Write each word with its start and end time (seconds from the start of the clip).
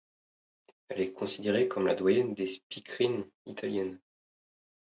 Elle 0.89 1.01
est 1.01 1.13
considérée 1.13 1.67
comme 1.67 1.85
la 1.85 1.93
doyenne 1.93 2.33
des 2.33 2.47
speakerines 2.47 3.29
italiennes. 3.45 3.99